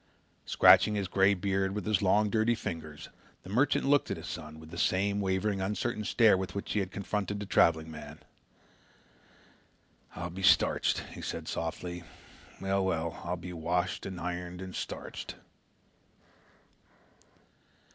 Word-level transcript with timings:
Scratching 0.47 0.95
his 0.95 1.07
grey 1.07 1.35
beard 1.35 1.75
with 1.75 1.85
his 1.85 2.01
long 2.01 2.31
dirty 2.31 2.55
fingers, 2.55 3.09
the 3.43 3.51
merchant 3.51 3.85
looked 3.85 4.09
at 4.09 4.17
his 4.17 4.25
son 4.25 4.59
with 4.59 4.71
the 4.71 4.77
same 4.79 5.21
wavering 5.21 5.61
uncertain 5.61 6.03
stare 6.05 6.35
with 6.35 6.55
which 6.55 6.73
he 6.73 6.79
had 6.79 6.89
confronted 6.91 7.39
the 7.39 7.45
traveling 7.45 7.91
man. 7.91 8.17
"I'll 10.15 10.31
be 10.31 10.41
starched," 10.41 11.01
he 11.13 11.21
said 11.21 11.47
softly. 11.47 12.03
"Well, 12.59 12.83
well, 12.83 13.21
I'll 13.23 13.37
be 13.37 13.53
washed 13.53 14.07
and 14.07 14.19
ironed 14.19 14.59
and 14.59 14.75
starched!" 14.75 15.35